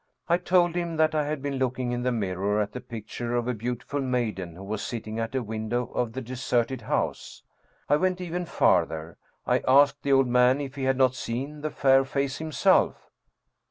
[0.27, 3.47] I told him that I had been looking in the mirror at the picture of
[3.47, 7.43] a beautiful maiden who was sitting at a window of the deserted house.
[7.87, 11.69] I went even farther; I asked the old man if he had not seen the
[11.69, 13.11] fair face himself.